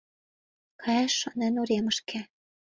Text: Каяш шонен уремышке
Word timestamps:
Каяш 0.81 1.13
шонен 1.21 1.53
уремышке 1.61 2.19